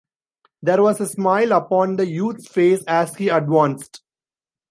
There 0.63 0.81
was 0.81 0.99
a 0.99 1.05
smile 1.05 1.51
upon 1.51 1.95
the 1.97 2.07
youth’s 2.07 2.47
face 2.47 2.83
as 2.87 3.15
he 3.17 3.29
advanced. 3.29 4.01